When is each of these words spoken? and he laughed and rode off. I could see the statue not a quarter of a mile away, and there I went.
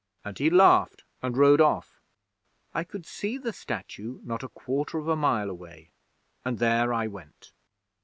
and 0.25 0.39
he 0.39 0.49
laughed 0.49 1.03
and 1.21 1.37
rode 1.37 1.61
off. 1.61 2.01
I 2.73 2.83
could 2.83 3.05
see 3.05 3.37
the 3.37 3.53
statue 3.53 4.19
not 4.23 4.41
a 4.41 4.49
quarter 4.49 4.97
of 4.97 5.07
a 5.07 5.15
mile 5.15 5.47
away, 5.51 5.91
and 6.43 6.57
there 6.57 6.91
I 6.91 7.05
went. 7.05 7.51